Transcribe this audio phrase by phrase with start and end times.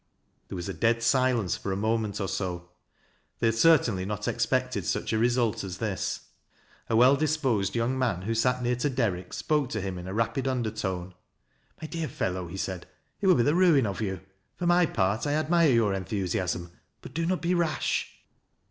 [0.47, 2.71] There was a dead silence for a moment or so.
[3.37, 6.21] They had certainly not expected such a result as this.
[6.89, 10.13] A well disposed young man, who sat near to Derrick, spoke to him in a
[10.15, 11.13] rapid undertone."
[11.83, 12.87] My dear fellow," he said,"
[13.21, 14.21] it will be the ruiu of you.
[14.55, 16.71] For my part, I admire your enthusiasm,
[17.01, 18.23] but do not be rash."